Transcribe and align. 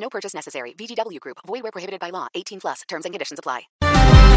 No 0.00 0.08
purchase 0.08 0.34
necessary. 0.34 0.74
VGW 0.78 1.20
Group. 1.20 1.38
Void 1.46 1.62
where 1.62 1.72
prohibited 1.72 2.00
by 2.00 2.10
law. 2.10 2.28
18 2.34 2.60
plus. 2.60 2.82
Terms 2.88 3.04
and 3.04 3.12
conditions 3.12 3.38
apply. 3.38 3.68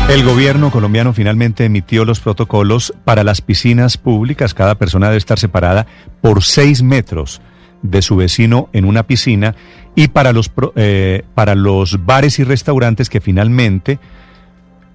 El 0.09 0.25
gobierno 0.25 0.71
colombiano 0.71 1.13
finalmente 1.13 1.63
emitió 1.63 2.05
los 2.05 2.19
protocolos 2.19 2.93
para 3.05 3.23
las 3.23 3.41
piscinas 3.41 3.97
públicas. 3.97 4.53
Cada 4.53 4.75
persona 4.75 5.07
debe 5.07 5.17
estar 5.17 5.39
separada 5.39 5.87
por 6.21 6.43
seis 6.43 6.81
metros 6.81 7.41
de 7.81 8.01
su 8.01 8.15
vecino 8.15 8.69
en 8.73 8.85
una 8.85 9.03
piscina 9.03 9.55
y 9.95 10.09
para 10.09 10.33
los, 10.33 10.51
eh, 10.75 11.23
para 11.33 11.55
los 11.55 12.05
bares 12.05 12.39
y 12.39 12.43
restaurantes 12.43 13.09
que 13.09 13.21
finalmente 13.21 13.99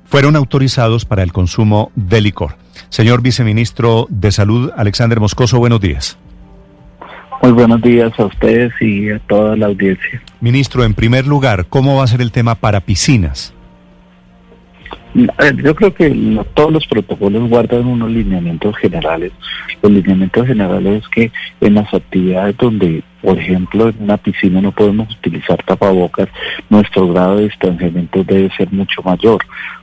fueron 0.05 0.37
autorizados 0.37 1.05
para 1.05 1.23
el 1.23 1.33
consumo 1.33 1.91
de 1.95 2.21
licor. 2.21 2.57
Señor 2.91 3.23
viceministro 3.23 4.07
de 4.09 4.31
Salud, 4.33 4.71
Alexander 4.77 5.19
Moscoso, 5.19 5.59
buenos 5.59 5.81
días. 5.81 6.19
Muy 7.43 7.53
buenos 7.53 7.81
días 7.83 8.13
a 8.19 8.25
ustedes 8.25 8.73
y 8.81 9.11
a 9.11 9.19
toda 9.21 9.57
la 9.57 9.67
audiencia. 9.67 10.23
Ministro, 10.41 10.85
en 10.85 10.95
primer 10.95 11.27
lugar, 11.27 11.67
¿cómo 11.69 11.97
va 11.97 12.05
a 12.05 12.07
ser 12.07 12.21
el 12.21 12.33
tema 12.33 12.55
para 12.55 12.81
piscinas? 12.81 13.53
Eh, 15.17 15.53
Yo 15.63 15.75
creo 15.75 15.95
que 15.95 16.45
todos 16.55 16.73
los 16.73 16.87
protocolos 16.87 17.49
guardan 17.49 17.87
unos 17.87 18.11
lineamientos 18.11 18.77
generales. 18.77 19.33
Los 19.83 19.93
lineamientos 19.93 20.47
generales 20.47 21.03
es 21.03 21.09
que 21.09 21.33
en 21.61 21.75
las 21.75 21.93
actividades 21.93 22.57
donde, 22.57 23.03
por 23.23 23.39
ejemplo, 23.39 23.89
en 23.89 23.97
una 24.01 24.17
piscina 24.17 24.61
no 24.61 24.73
podemos 24.73 25.11
utilizar 25.15 25.63
tapabocas, 25.63 26.29
nuestro 26.69 27.09
grado 27.09 27.37
de 27.37 27.45
distanciamiento 27.45 28.25
debe 28.25 28.51
ser 28.57 28.71
mucho 28.73 29.03
mayor, 29.03 29.39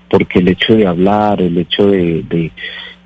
porque 0.09 0.39
el 0.39 0.49
hecho 0.49 0.75
de 0.75 0.85
hablar, 0.85 1.41
el 1.41 1.57
hecho 1.57 1.87
de, 1.87 2.23
de, 2.29 2.51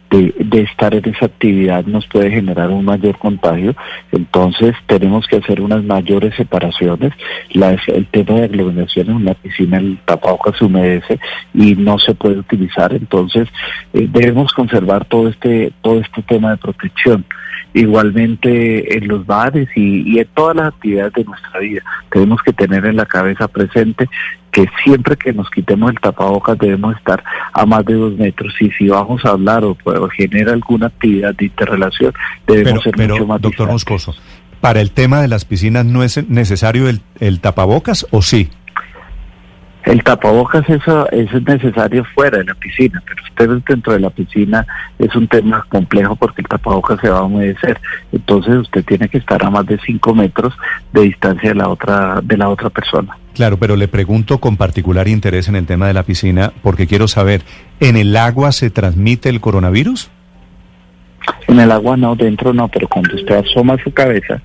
de- 0.09 0.33
de 0.39 0.61
estar 0.61 0.93
en 0.95 1.07
esa 1.09 1.25
actividad 1.25 1.85
nos 1.85 2.07
puede 2.07 2.29
generar 2.31 2.69
un 2.69 2.85
mayor 2.85 3.17
contagio. 3.17 3.75
Entonces 4.11 4.73
tenemos 4.87 5.27
que 5.27 5.37
hacer 5.37 5.61
unas 5.61 5.83
mayores 5.83 6.35
separaciones. 6.35 7.11
Las- 7.51 7.87
el 7.87 8.05
tema 8.07 8.35
de 8.35 8.43
aglomeración 8.45 9.09
en 9.09 9.25
la 9.25 9.33
piscina, 9.33 9.77
el 9.77 9.97
tapabocas 10.05 10.57
se 10.57 10.65
humedece 10.65 11.19
y 11.53 11.75
no 11.75 11.99
se 11.99 12.13
puede 12.15 12.39
utilizar. 12.39 12.93
Entonces 12.93 13.47
eh, 13.93 14.07
debemos 14.09 14.53
conservar 14.53 15.05
todo 15.05 15.27
este, 15.29 15.71
todo 15.81 15.99
este 15.99 16.21
tema 16.23 16.51
de 16.51 16.57
protección. 16.57 17.25
Igualmente 17.73 18.97
en 18.97 19.07
los 19.07 19.25
bares 19.25 19.67
y 19.75 20.17
en 20.19 20.27
todas 20.33 20.55
las 20.55 20.67
actividades 20.67 21.13
de 21.13 21.23
nuestra 21.25 21.59
vida. 21.59 21.81
Tenemos 22.11 22.41
que 22.41 22.53
tener 22.53 22.85
en 22.85 22.95
la 22.95 23.05
cabeza 23.05 23.47
presente 23.47 24.07
que 24.51 24.65
siempre 24.83 25.15
que 25.15 25.33
nos 25.33 25.49
quitemos 25.49 25.91
el 25.91 25.99
tapabocas 25.99 26.57
debemos 26.57 26.95
estar 26.97 27.23
a 27.53 27.65
más 27.65 27.85
de 27.85 27.93
dos 27.93 28.13
metros 28.15 28.53
y 28.59 28.71
si 28.71 28.87
vamos 28.87 29.23
a 29.25 29.29
hablar 29.29 29.63
o, 29.63 29.77
o 29.83 30.09
genera 30.09 30.53
alguna 30.53 30.87
actividad 30.87 31.35
de 31.35 31.45
interrelación 31.45 32.13
debemos 32.47 32.71
Pero, 32.71 32.81
ser 32.81 32.93
pero 32.95 33.13
mucho 33.13 33.27
más 33.27 33.41
doctor 33.41 33.67
distantes. 33.67 33.73
Moscoso, 33.73 34.15
¿para 34.61 34.81
el 34.81 34.91
tema 34.91 35.21
de 35.21 35.27
las 35.27 35.45
piscinas 35.45 35.85
no 35.85 36.03
es 36.03 36.27
necesario 36.29 36.89
el, 36.89 37.01
el 37.19 37.39
tapabocas 37.39 38.07
o 38.11 38.21
sí? 38.21 38.49
El 39.87 40.03
tapabocas 40.03 40.69
eso, 40.69 41.09
es 41.11 41.31
necesario 41.43 42.03
fuera 42.13 42.39
de 42.39 42.43
la 42.43 42.55
piscina, 42.55 43.01
pero 43.07 43.23
ustedes 43.23 43.63
dentro 43.63 43.93
de 43.93 44.01
la 44.01 44.09
piscina 44.09 44.67
es 44.99 45.15
un 45.15 45.29
tema 45.29 45.65
complejo 45.69 46.17
porque 46.17 46.41
el 46.41 46.47
tapabocas 46.49 46.99
se 46.99 47.07
va 47.07 47.19
a 47.19 47.23
humedecer. 47.23 47.79
Entonces 48.11 48.55
usted 48.55 48.83
tiene 48.83 49.07
que 49.07 49.19
estar 49.19 49.41
a 49.45 49.49
más 49.49 49.65
de 49.65 49.79
cinco 49.85 50.13
metros 50.13 50.53
de 50.91 51.03
distancia 51.03 51.49
de 51.49 51.55
la 51.55 51.69
otra 51.69 52.19
de 52.21 52.35
la 52.35 52.49
otra 52.49 52.69
persona. 52.69 53.17
Claro, 53.33 53.55
pero 53.55 53.77
le 53.77 53.87
pregunto 53.87 54.39
con 54.39 54.57
particular 54.57 55.07
interés 55.07 55.47
en 55.47 55.55
el 55.55 55.65
tema 55.65 55.87
de 55.87 55.93
la 55.93 56.03
piscina 56.03 56.51
porque 56.61 56.85
quiero 56.85 57.07
saber, 57.07 57.43
¿en 57.79 57.95
el 57.95 58.17
agua 58.17 58.51
se 58.51 58.69
transmite 58.69 59.29
el 59.29 59.39
coronavirus? 59.39 60.09
En 61.47 61.59
el 61.59 61.71
agua 61.71 61.97
no, 61.97 62.15
dentro 62.15 62.53
no, 62.53 62.67
pero 62.67 62.87
cuando 62.87 63.15
usted 63.15 63.35
asoma 63.35 63.77
su 63.83 63.91
cabeza, 63.91 64.41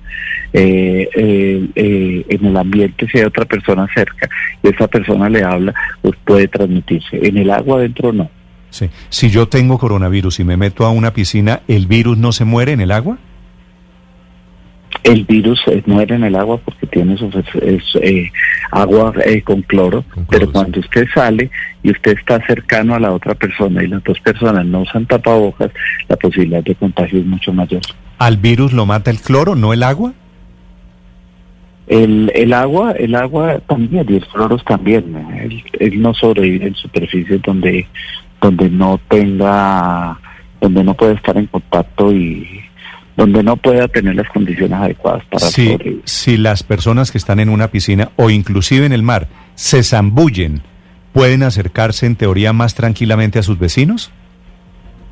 eh, 0.53 1.09
eh, 1.15 1.67
eh, 1.75 2.25
en 2.29 2.45
el 2.45 2.57
ambiente 2.57 3.07
si 3.11 3.17
hay 3.17 3.25
otra 3.25 3.45
persona 3.45 3.87
cerca 3.93 4.29
y 4.61 4.69
esa 4.69 4.87
persona 4.87 5.29
le 5.29 5.43
habla, 5.43 5.73
pues 6.01 6.15
puede 6.23 6.47
transmitirse. 6.47 7.27
En 7.27 7.37
el 7.37 7.49
agua 7.49 7.81
dentro 7.81 8.13
no. 8.13 8.29
Sí. 8.69 8.89
Si 9.09 9.29
yo 9.29 9.47
tengo 9.47 9.77
coronavirus 9.77 10.39
y 10.39 10.43
me 10.43 10.57
meto 10.57 10.85
a 10.85 10.89
una 10.89 11.13
piscina, 11.13 11.61
¿el 11.67 11.87
virus 11.87 12.17
no 12.17 12.31
se 12.31 12.45
muere 12.45 12.71
en 12.71 12.81
el 12.81 12.91
agua? 12.91 13.17
El 15.03 15.25
virus 15.25 15.61
eh, 15.67 15.83
muere 15.85 16.15
en 16.15 16.23
el 16.23 16.35
agua 16.35 16.57
porque 16.63 16.87
tiene 16.87 17.17
su, 17.17 17.27
es, 17.61 17.83
eh, 18.01 18.31
agua 18.71 19.13
eh, 19.25 19.41
con 19.41 19.61
cloro, 19.63 20.03
Con 20.03 20.23
cloro, 20.23 20.27
pero 20.29 20.45
sí. 20.45 20.51
cuando 20.53 20.79
usted 20.79 21.05
sale 21.13 21.51
y 21.83 21.91
usted 21.91 22.17
está 22.17 22.39
cercano 22.47 22.95
a 22.95 22.99
la 22.99 23.11
otra 23.11 23.35
persona 23.35 23.83
y 23.83 23.87
las 23.87 24.01
dos 24.03 24.19
personas 24.21 24.65
no 24.65 24.81
usan 24.81 25.05
tapabocas, 25.05 25.71
la 26.07 26.15
posibilidad 26.15 26.63
de 26.63 26.75
contagio 26.75 27.19
es 27.19 27.25
mucho 27.25 27.51
mayor. 27.51 27.81
¿Al 28.17 28.37
virus 28.37 28.71
lo 28.71 28.85
mata 28.85 29.11
el 29.11 29.19
cloro, 29.19 29.55
no 29.55 29.73
el 29.73 29.83
agua? 29.83 30.13
El, 31.87 32.31
el 32.33 32.53
agua, 32.53 32.93
el 32.93 33.13
agua 33.15 33.59
también 33.67 34.05
y 34.07 34.15
el 34.15 34.25
cloro 34.27 34.57
también. 34.59 35.15
Él, 35.41 35.63
él 35.79 36.01
no 36.01 36.13
sobrevive 36.13 36.67
en 36.67 36.75
superficies 36.75 37.41
donde, 37.41 37.85
donde 38.41 38.69
no 38.69 38.99
tenga, 39.09 40.17
donde 40.61 40.81
no 40.81 40.93
puede 40.93 41.15
estar 41.15 41.37
en 41.37 41.47
contacto 41.47 42.13
y 42.13 42.61
donde 43.15 43.43
no 43.43 43.57
pueda 43.57 43.87
tener 43.87 44.15
las 44.15 44.27
condiciones 44.29 44.73
adecuadas 44.79 45.23
para 45.25 45.45
Si, 45.47 45.67
sobrevivir. 45.71 46.01
si 46.05 46.37
las 46.37 46.63
personas 46.63 47.11
que 47.11 47.17
están 47.17 47.39
en 47.39 47.49
una 47.49 47.67
piscina 47.69 48.09
o 48.15 48.29
inclusive 48.29 48.85
en 48.85 48.91
el 48.93 49.03
mar 49.03 49.27
se 49.55 49.83
zambullen, 49.83 50.61
¿pueden 51.13 51.43
acercarse 51.43 52.05
en 52.07 52.15
teoría 52.15 52.53
más 52.53 52.73
tranquilamente 52.73 53.37
a 53.39 53.43
sus 53.43 53.59
vecinos? 53.59 54.11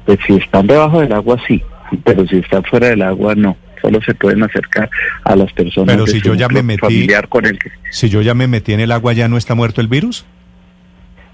Pues 0.05 0.17
si 0.25 0.33
están 0.33 0.65
debajo 0.65 0.99
del 1.01 1.13
agua 1.13 1.37
sí, 1.47 1.61
pero 2.03 2.25
si 2.27 2.37
están 2.37 2.63
fuera 2.63 2.89
del 2.89 3.01
agua 3.03 3.35
no. 3.35 3.55
Solo 3.81 3.99
se 4.03 4.13
pueden 4.13 4.43
acercar 4.43 4.89
a 5.23 5.35
las 5.35 5.51
personas. 5.53 5.95
Pero 5.95 6.05
de 6.05 6.11
si 6.11 6.21
yo 6.21 6.35
ya 6.35 6.47
me 6.47 6.61
metí- 6.63 6.79
familiar 6.81 7.27
con 7.27 7.45
el 7.47 7.57
que 7.57 7.71
Si 7.89 8.09
yo 8.09 8.21
ya 8.21 8.35
me 8.35 8.47
metí 8.47 8.73
en 8.73 8.79
el 8.79 8.91
agua, 8.91 9.13
¿ya 9.13 9.27
no 9.27 9.37
está 9.37 9.55
muerto 9.55 9.81
el 9.81 9.87
virus? 9.87 10.25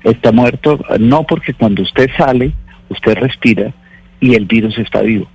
está 0.04 0.32
muerto, 0.32 0.80
no 1.00 1.24
porque 1.24 1.54
cuando 1.54 1.82
usted 1.82 2.10
sale, 2.18 2.54
usted 2.90 3.16
respira 3.16 3.74
y 4.22 4.36
el 4.36 4.46
virus 4.46 4.78
está 4.78 5.02
vivo. 5.02 5.30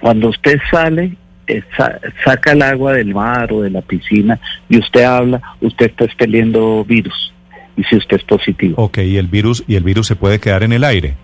Cuando 0.00 0.28
usted 0.28 0.58
sale, 0.70 1.12
eh, 1.46 1.62
sa- 1.76 1.98
saca 2.24 2.52
el 2.52 2.62
agua 2.62 2.92
del 2.94 3.14
mar 3.14 3.52
o 3.52 3.62
de 3.62 3.70
la 3.70 3.82
piscina 3.82 4.38
y 4.68 4.78
usted 4.78 5.02
habla, 5.04 5.40
usted 5.60 5.86
está 5.86 6.04
expeliendo 6.04 6.84
virus. 6.84 7.32
Y 7.76 7.84
si 7.84 7.96
usted 7.96 8.16
es 8.16 8.24
positivo, 8.24 8.74
Ok, 8.82 8.98
y 8.98 9.16
el 9.18 9.26
virus, 9.28 9.62
y 9.68 9.74
el 9.76 9.84
virus 9.84 10.06
se 10.06 10.16
puede 10.16 10.40
quedar 10.40 10.62
en 10.62 10.72
el 10.72 10.82
aire. 10.84 11.14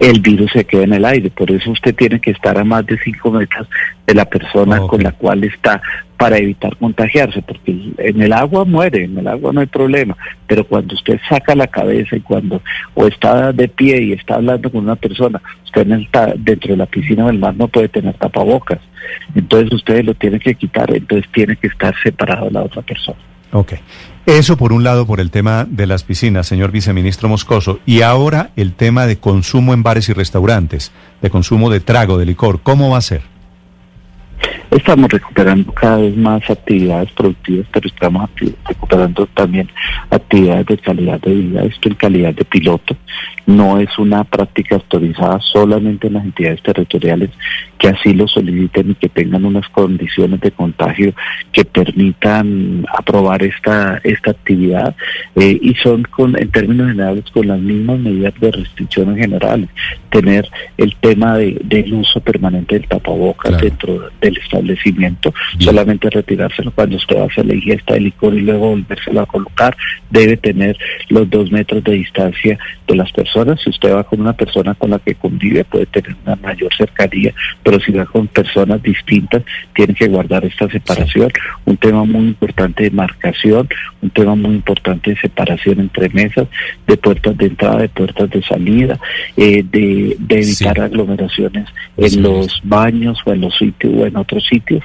El 0.00 0.20
virus 0.20 0.52
se 0.52 0.64
queda 0.64 0.84
en 0.84 0.92
el 0.92 1.04
aire. 1.04 1.30
Por 1.30 1.50
eso 1.50 1.70
usted 1.70 1.94
tiene 1.94 2.20
que 2.20 2.30
estar 2.30 2.56
a 2.56 2.64
más 2.64 2.86
de 2.86 2.98
5 2.98 3.30
metros 3.30 3.68
de 4.06 4.14
la 4.14 4.24
persona 4.24 4.78
con 4.80 5.02
la 5.02 5.12
cual 5.12 5.44
está 5.44 5.82
para 6.16 6.38
evitar 6.38 6.76
contagiarse, 6.76 7.42
porque 7.42 7.92
en 7.98 8.20
el 8.20 8.32
agua 8.32 8.64
muere, 8.64 9.04
en 9.04 9.18
el 9.18 9.28
agua 9.28 9.52
no 9.52 9.60
hay 9.60 9.66
problema, 9.66 10.16
pero 10.48 10.64
cuando 10.64 10.94
usted 10.94 11.20
saca 11.28 11.54
la 11.54 11.68
cabeza 11.68 12.16
y 12.16 12.20
cuando 12.20 12.60
o 12.94 13.06
está 13.06 13.52
de 13.52 13.68
pie 13.68 14.02
y 14.02 14.12
está 14.12 14.34
hablando 14.34 14.70
con 14.70 14.82
una 14.82 14.96
persona, 14.96 15.40
usted 15.64 15.82
en 15.82 15.92
el 15.92 16.08
dentro 16.38 16.72
de 16.72 16.76
la 16.76 16.86
piscina 16.86 17.26
del 17.26 17.38
mar 17.38 17.54
no 17.56 17.68
puede 17.68 17.88
tener 17.88 18.14
tapabocas, 18.14 18.80
entonces 19.34 19.72
usted 19.72 20.04
lo 20.04 20.14
tiene 20.14 20.40
que 20.40 20.56
quitar, 20.56 20.90
entonces 20.92 21.30
tiene 21.32 21.54
que 21.54 21.68
estar 21.68 21.94
separado 22.02 22.46
de 22.46 22.52
la 22.52 22.62
otra 22.62 22.82
persona. 22.82 23.18
Ok. 23.52 23.74
Eso 24.26 24.58
por 24.58 24.74
un 24.74 24.84
lado 24.84 25.06
por 25.06 25.20
el 25.20 25.30
tema 25.30 25.66
de 25.68 25.86
las 25.86 26.02
piscinas, 26.02 26.46
señor 26.46 26.70
viceministro 26.70 27.30
Moscoso. 27.30 27.80
Y 27.86 28.02
ahora 28.02 28.50
el 28.56 28.74
tema 28.74 29.06
de 29.06 29.18
consumo 29.18 29.72
en 29.72 29.82
bares 29.82 30.08
y 30.10 30.12
restaurantes, 30.12 30.92
de 31.22 31.30
consumo 31.30 31.70
de 31.70 31.80
trago, 31.80 32.18
de 32.18 32.26
licor. 32.26 32.60
¿Cómo 32.62 32.90
va 32.90 32.98
a 32.98 33.02
ser? 33.02 33.22
Estamos 34.70 35.10
recuperando 35.10 35.72
cada 35.72 35.96
vez 35.96 36.14
más 36.16 36.48
actividades 36.50 37.10
productivas, 37.12 37.66
pero 37.72 37.88
estamos 37.88 38.28
recuperando 38.66 39.26
también 39.28 39.68
actividades 40.10 40.66
de 40.66 40.78
calidad 40.78 41.20
de 41.20 41.34
vida, 41.34 41.62
esto 41.64 41.88
en 41.88 41.94
calidad 41.94 42.34
de 42.34 42.44
piloto. 42.44 42.96
No 43.46 43.78
es 43.78 43.98
una 43.98 44.24
práctica 44.24 44.74
autorizada 44.74 45.40
solamente 45.40 46.08
en 46.08 46.14
las 46.14 46.24
entidades 46.24 46.62
territoriales 46.62 47.30
que 47.78 47.88
así 47.88 48.12
lo 48.12 48.28
soliciten 48.28 48.90
y 48.90 48.94
que 48.96 49.08
tengan 49.08 49.46
unas 49.46 49.66
condiciones 49.70 50.40
de 50.40 50.50
contagio 50.50 51.14
que 51.52 51.64
permitan 51.64 52.84
aprobar 52.94 53.42
esta, 53.42 54.00
esta 54.04 54.32
actividad 54.32 54.94
eh, 55.36 55.58
y 55.62 55.74
son 55.76 56.02
con, 56.02 56.36
en 56.38 56.50
términos 56.50 56.88
generales 56.88 57.24
con 57.32 57.46
las 57.48 57.58
mismas 57.58 57.98
medidas 58.00 58.34
de 58.38 58.50
restricción 58.50 59.10
en 59.10 59.16
general. 59.16 59.68
Tener 60.10 60.46
el 60.76 60.94
tema 60.96 61.38
de, 61.38 61.58
del 61.64 61.94
uso 61.94 62.20
permanente 62.20 62.78
del 62.78 62.86
tapabocas 62.88 63.48
Claro. 63.48 63.64
dentro 63.64 64.10
del 64.20 64.36
estadio 64.36 64.57
establecimiento, 64.58 65.32
solamente 65.58 66.10
retirárselo 66.10 66.70
cuando 66.72 66.96
usted 66.96 67.16
va 67.16 67.22
a 67.22 67.26
hacer 67.26 67.46
la 67.46 67.54
ingesta 67.54 67.94
de 67.94 68.00
licor 68.00 68.34
y 68.34 68.40
luego 68.40 68.70
volvérselo 68.70 69.20
a 69.20 69.26
colocar. 69.26 69.76
Debe 70.10 70.36
tener 70.36 70.76
los 71.08 71.28
dos 71.30 71.50
metros 71.50 71.84
de 71.84 71.92
distancia 71.92 72.58
de 72.86 72.96
las 72.96 73.12
personas. 73.12 73.60
Si 73.62 73.70
usted 73.70 73.92
va 73.92 74.04
con 74.04 74.20
una 74.20 74.32
persona 74.32 74.74
con 74.74 74.90
la 74.90 74.98
que 74.98 75.14
convive, 75.14 75.64
puede 75.64 75.86
tener 75.86 76.16
una 76.24 76.36
mayor 76.36 76.74
cercanía, 76.76 77.32
pero 77.62 77.80
si 77.80 77.92
va 77.92 78.04
con 78.06 78.26
personas 78.26 78.82
distintas, 78.82 79.42
tiene 79.74 79.94
que 79.94 80.08
guardar 80.08 80.44
esta 80.44 80.68
separación. 80.68 81.30
Un 81.64 81.76
tema 81.76 82.04
muy 82.04 82.26
importante 82.26 82.84
de 82.84 82.90
marcación, 82.90 83.68
un 84.00 84.10
tema 84.10 84.34
muy 84.34 84.54
importante 84.56 85.10
de 85.10 85.20
separación 85.20 85.80
entre 85.80 86.08
mesas, 86.08 86.48
de 86.86 86.96
puertas 86.96 87.36
de 87.36 87.46
entrada, 87.46 87.78
de 87.78 87.88
puertas 87.88 88.30
de 88.30 88.42
salida, 88.42 88.98
eh, 89.36 89.62
de, 89.62 90.16
evitar 90.28 90.80
aglomeraciones 90.80 91.68
en 91.96 92.22
los 92.22 92.60
baños 92.62 93.18
o 93.24 93.32
en 93.32 93.40
los 93.40 93.56
sitios 93.56 93.92
o 93.94 94.06
en 94.06 94.16
otros 94.16 94.46
sitios. 94.48 94.84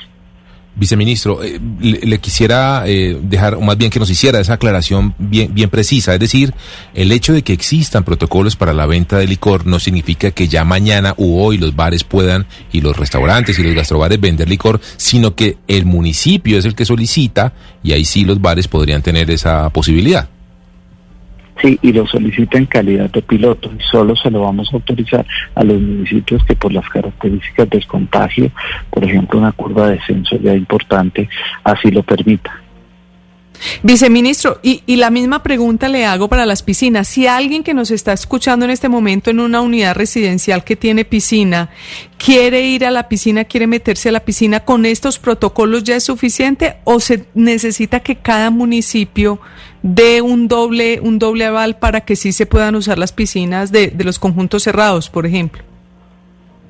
Viceministro, 0.75 1.43
eh, 1.43 1.59
le, 1.81 2.17
quisiera 2.17 2.83
eh, 2.87 3.19
dejar, 3.21 3.53
o 3.53 3.61
más 3.61 3.77
bien 3.77 3.91
que 3.91 3.99
nos 3.99 4.09
hiciera 4.09 4.39
esa 4.39 4.53
aclaración 4.53 5.13
bien, 5.19 5.53
bien 5.53 5.69
precisa. 5.69 6.15
Es 6.15 6.19
decir, 6.19 6.51
el 6.95 7.11
hecho 7.11 7.31
de 7.31 7.43
que 7.43 7.53
existan 7.53 8.03
protocolos 8.03 8.55
para 8.55 8.73
la 8.73 8.87
venta 8.87 9.19
de 9.19 9.27
licor 9.27 9.67
no 9.67 9.79
significa 9.79 10.31
que 10.31 10.47
ya 10.47 10.63
mañana 10.65 11.13
u 11.17 11.39
hoy 11.39 11.59
los 11.59 11.75
bares 11.75 12.03
puedan 12.03 12.47
y 12.71 12.81
los 12.81 12.97
restaurantes 12.97 13.59
y 13.59 13.63
los 13.63 13.75
gastrobares 13.75 14.19
vender 14.19 14.49
licor, 14.49 14.81
sino 14.97 15.35
que 15.35 15.57
el 15.67 15.85
municipio 15.85 16.57
es 16.57 16.65
el 16.65 16.73
que 16.73 16.85
solicita 16.85 17.53
y 17.83 17.91
ahí 17.91 18.03
sí 18.03 18.25
los 18.25 18.41
bares 18.41 18.67
podrían 18.67 19.03
tener 19.03 19.29
esa 19.29 19.69
posibilidad. 19.69 20.27
Sí, 21.63 21.79
y 21.81 21.93
lo 21.93 22.05
solicita 22.05 22.57
en 22.57 22.65
calidad 22.65 23.09
de 23.09 23.21
piloto 23.21 23.71
y 23.71 23.81
solo 23.89 24.17
se 24.17 24.29
lo 24.29 24.41
vamos 24.41 24.67
a 24.73 24.75
autorizar 24.75 25.25
a 25.55 25.63
los 25.63 25.79
municipios 25.81 26.43
que 26.43 26.57
por 26.57 26.73
las 26.73 26.87
características 26.89 27.69
del 27.69 27.87
contagio, 27.87 28.51
por 28.89 29.05
ejemplo 29.05 29.39
una 29.39 29.53
curva 29.53 29.87
de 29.87 29.95
descenso 29.95 30.35
ya 30.41 30.53
importante, 30.53 31.29
así 31.63 31.89
lo 31.89 32.03
permita. 32.03 32.51
Viceministro, 33.81 34.59
y, 34.61 34.83
y, 34.85 34.97
la 34.97 35.09
misma 35.09 35.41
pregunta 35.41 35.87
le 35.87 36.05
hago 36.05 36.27
para 36.27 36.45
las 36.45 36.63
piscinas. 36.63 37.07
Si 37.07 37.27
alguien 37.27 37.63
que 37.63 37.73
nos 37.73 37.91
está 37.91 38.11
escuchando 38.11 38.65
en 38.65 38.71
este 38.71 38.89
momento 38.89 39.29
en 39.29 39.39
una 39.39 39.61
unidad 39.61 39.95
residencial 39.95 40.65
que 40.65 40.75
tiene 40.75 41.05
piscina, 41.05 41.69
quiere 42.17 42.63
ir 42.63 42.85
a 42.85 42.91
la 42.91 43.07
piscina, 43.07 43.45
quiere 43.45 43.67
meterse 43.67 44.09
a 44.09 44.11
la 44.11 44.25
piscina, 44.25 44.61
¿con 44.61 44.85
estos 44.85 45.17
protocolos 45.17 45.83
ya 45.83 45.95
es 45.95 46.03
suficiente 46.03 46.77
o 46.83 46.99
se 46.99 47.25
necesita 47.35 48.01
que 48.01 48.17
cada 48.17 48.49
municipio 48.49 49.39
dé 49.83 50.21
un 50.21 50.47
doble, 50.47 50.99
un 51.01 51.19
doble 51.19 51.45
aval 51.45 51.77
para 51.77 52.01
que 52.01 52.15
sí 52.15 52.31
se 52.31 52.47
puedan 52.47 52.75
usar 52.75 52.97
las 52.97 53.11
piscinas 53.11 53.71
de, 53.71 53.87
de 53.87 54.03
los 54.03 54.17
conjuntos 54.17 54.63
cerrados, 54.63 55.09
por 55.09 55.25
ejemplo? 55.25 55.63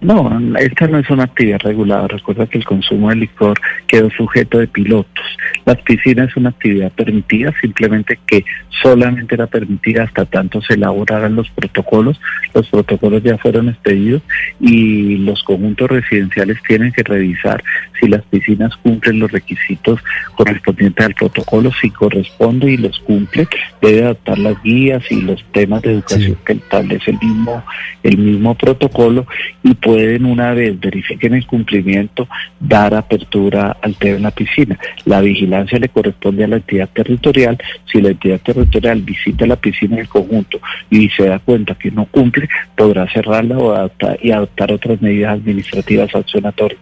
No, 0.03 0.37
esta 0.59 0.87
no 0.87 0.99
es 0.99 1.09
una 1.09 1.23
actividad 1.23 1.59
regulada. 1.61 2.09
Recuerda 2.09 2.45
que 2.45 2.57
el 2.57 2.65
consumo 2.65 3.09
de 3.09 3.15
licor 3.15 3.57
quedó 3.87 4.09
sujeto 4.09 4.59
de 4.59 4.67
pilotos. 4.67 5.25
Las 5.65 5.77
piscinas 5.77 6.29
es 6.29 6.35
una 6.35 6.49
actividad 6.49 6.91
permitida, 6.91 7.53
simplemente 7.61 8.19
que 8.27 8.43
solamente 8.81 9.35
era 9.35 9.47
permitida 9.47 10.03
hasta 10.03 10.25
tanto 10.25 10.61
se 10.61 10.73
elaboraran 10.73 11.35
los 11.35 11.49
protocolos. 11.51 12.19
Los 12.53 12.67
protocolos 12.67 13.23
ya 13.23 13.37
fueron 13.37 13.69
expedidos 13.69 14.21
y 14.59 15.17
los 15.19 15.41
conjuntos 15.43 15.89
residenciales 15.89 16.57
tienen 16.67 16.91
que 16.91 17.03
revisar 17.03 17.63
si 17.99 18.09
las 18.09 18.23
piscinas 18.23 18.75
cumplen 18.77 19.19
los 19.19 19.31
requisitos 19.31 20.01
correspondientes 20.35 21.05
al 21.05 21.13
protocolo. 21.13 21.71
Si 21.81 21.89
corresponde 21.89 22.71
y 22.71 22.77
los 22.77 22.99
cumple, 22.99 23.47
debe 23.81 24.03
adaptar 24.03 24.37
las 24.37 24.61
guías 24.63 25.03
y 25.09 25.21
los 25.21 25.41
temas 25.53 25.81
de 25.81 25.93
educación 25.93 26.37
que 26.45 26.53
establece 26.53 27.11
el 27.11 27.19
mismo, 27.19 27.63
el 28.03 28.17
mismo 28.17 28.55
protocolo 28.55 29.25
y 29.63 29.73
pueden 29.93 30.25
una 30.25 30.55
vez 30.55 30.79
verifiquen 30.79 31.35
el 31.35 31.45
cumplimiento 31.45 32.27
dar 32.59 32.95
apertura 32.95 33.77
al 33.79 33.93
tema 33.93 34.17
en 34.17 34.23
la 34.23 34.31
piscina. 34.31 34.79
La 35.05 35.21
vigilancia 35.21 35.77
le 35.77 35.89
corresponde 35.89 36.43
a 36.43 36.47
la 36.47 36.55
entidad 36.55 36.89
territorial. 36.89 37.59
Si 37.85 38.01
la 38.01 38.09
entidad 38.09 38.39
territorial 38.39 39.03
visita 39.03 39.45
la 39.45 39.55
piscina 39.55 39.97
en 39.97 40.01
el 40.01 40.07
conjunto 40.09 40.59
y 40.89 41.09
se 41.09 41.27
da 41.27 41.37
cuenta 41.37 41.75
que 41.75 41.91
no 41.91 42.05
cumple, 42.05 42.49
podrá 42.75 43.07
cerrarla 43.13 43.59
o 43.59 43.71
adaptar, 43.71 44.17
y 44.19 44.31
adoptar 44.31 44.71
otras 44.71 44.99
medidas 44.99 45.33
administrativas 45.33 46.09
sancionatorias. 46.09 46.81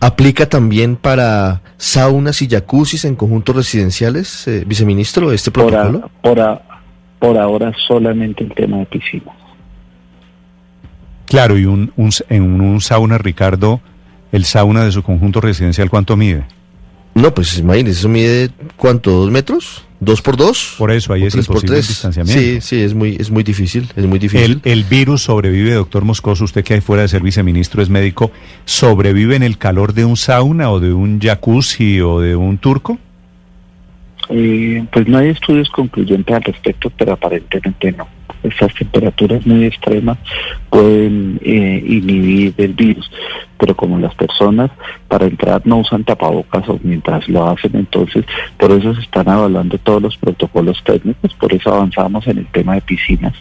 ¿Aplica 0.00 0.48
también 0.48 0.96
para 0.96 1.62
saunas 1.76 2.42
y 2.42 2.48
jacuzzis 2.48 3.04
en 3.04 3.14
conjuntos 3.14 3.54
residenciales, 3.54 4.48
eh, 4.48 4.64
viceministro, 4.66 5.30
este 5.30 5.52
protocolo? 5.52 6.10
Por, 6.20 6.60
por 7.20 7.38
ahora 7.38 7.72
solamente 7.86 8.42
el 8.42 8.52
tema 8.52 8.78
de 8.78 8.86
piscinas. 8.86 9.41
Claro, 11.32 11.56
y 11.56 11.64
un, 11.64 11.90
en 12.28 12.42
un 12.60 12.82
sauna, 12.82 13.16
Ricardo, 13.16 13.80
el 14.32 14.44
sauna 14.44 14.84
de 14.84 14.92
su 14.92 15.02
conjunto 15.02 15.40
residencial, 15.40 15.88
¿cuánto 15.88 16.14
mide? 16.14 16.44
No, 17.14 17.32
pues 17.32 17.56
imagínese, 17.56 18.00
eso 18.00 18.10
mide, 18.10 18.50
¿cuánto? 18.76 19.12
¿Dos 19.12 19.30
metros? 19.30 19.86
¿Dos 19.98 20.20
por 20.20 20.36
dos? 20.36 20.74
Por 20.76 20.90
eso, 20.90 21.14
ahí 21.14 21.24
es 21.24 21.34
imposible 21.34 21.78
el 21.78 21.86
distanciamiento. 21.86 22.38
Sí, 22.38 22.60
sí, 22.60 22.82
es 22.82 22.92
muy, 22.92 23.16
es 23.18 23.30
muy 23.30 23.44
difícil, 23.44 23.88
es 23.96 24.04
muy 24.04 24.18
difícil. 24.18 24.60
El, 24.62 24.70
el 24.70 24.84
virus 24.84 25.22
sobrevive, 25.22 25.72
doctor 25.72 26.04
Moscoso, 26.04 26.44
usted 26.44 26.62
que 26.62 26.74
hay 26.74 26.82
fuera 26.82 27.00
de 27.00 27.08
ser 27.08 27.22
viceministro, 27.22 27.80
es 27.80 27.88
médico, 27.88 28.30
¿sobrevive 28.66 29.34
en 29.34 29.42
el 29.42 29.56
calor 29.56 29.94
de 29.94 30.04
un 30.04 30.18
sauna 30.18 30.70
o 30.70 30.80
de 30.80 30.92
un 30.92 31.18
jacuzzi 31.18 32.02
o 32.02 32.20
de 32.20 32.36
un 32.36 32.58
turco? 32.58 32.98
Eh, 34.28 34.84
pues 34.92 35.08
no 35.08 35.16
hay 35.16 35.30
estudios 35.30 35.70
concluyentes 35.70 36.36
al 36.36 36.42
respecto, 36.42 36.90
pero 36.90 37.14
aparentemente 37.14 37.90
no. 37.92 38.06
Esas 38.42 38.74
temperaturas 38.74 39.46
muy 39.46 39.64
extremas 39.64 40.18
pueden 40.68 41.38
eh, 41.42 41.82
inhibir 41.86 42.54
el 42.56 42.72
virus, 42.72 43.10
pero 43.58 43.76
como 43.76 43.98
las 43.98 44.14
personas 44.14 44.70
para 45.08 45.26
entrar 45.26 45.62
no 45.64 45.78
usan 45.78 46.04
tapabocas 46.04 46.68
o 46.68 46.78
mientras 46.82 47.28
lo 47.28 47.48
hacen, 47.48 47.76
entonces 47.76 48.24
por 48.58 48.72
eso 48.72 48.94
se 48.94 49.02
están 49.02 49.28
evaluando 49.28 49.78
todos 49.78 50.02
los 50.02 50.16
protocolos 50.16 50.82
técnicos, 50.84 51.34
por 51.34 51.52
eso 51.52 51.72
avanzamos 51.72 52.26
en 52.26 52.38
el 52.38 52.46
tema 52.46 52.74
de 52.74 52.80
piscinas 52.80 53.34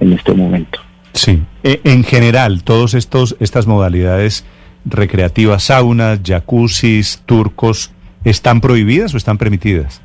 en 0.00 0.12
este 0.12 0.32
momento. 0.32 0.80
Sí, 1.14 1.42
e, 1.62 1.80
en 1.84 2.04
general, 2.04 2.62
estos 2.94 3.36
estas 3.38 3.66
modalidades 3.66 4.44
recreativas, 4.84 5.64
saunas, 5.64 6.20
jacuzzis, 6.24 7.22
turcos, 7.26 7.92
¿están 8.24 8.60
prohibidas 8.60 9.14
o 9.14 9.16
están 9.16 9.38
permitidas? 9.38 10.02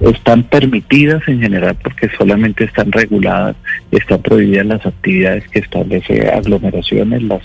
Están 0.00 0.44
permitidas 0.44 1.26
en 1.28 1.40
general 1.40 1.76
porque 1.82 2.08
solamente 2.16 2.64
están 2.64 2.92
reguladas, 2.92 3.56
están 3.90 4.22
prohibidas 4.22 4.66
las 4.66 4.86
actividades 4.86 5.46
que 5.48 5.58
establece 5.58 6.28
aglomeraciones, 6.28 7.22
las 7.22 7.42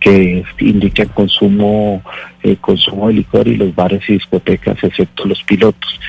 que 0.00 0.44
indican 0.60 1.08
consumo, 1.08 2.02
eh, 2.42 2.56
consumo 2.60 3.08
de 3.08 3.14
licor 3.14 3.48
y 3.48 3.56
los 3.56 3.74
bares 3.74 4.02
y 4.08 4.14
discotecas, 4.14 4.82
excepto 4.82 5.26
los 5.26 5.42
pilotos. 5.42 6.00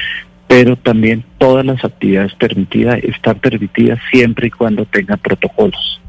Pero 0.48 0.78
también 0.78 1.24
todas 1.38 1.66
las 1.66 1.84
actividades 1.84 2.34
permitidas 2.36 3.04
están 3.04 3.40
permitidas 3.40 4.00
siempre 4.12 4.48
y 4.48 4.52
cuando 4.52 4.86
tengan 4.86 5.20
protocolos. 5.20 6.02